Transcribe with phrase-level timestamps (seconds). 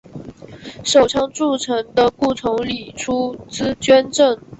[0.83, 4.35] 首倡筑城的顾从礼出资捐建。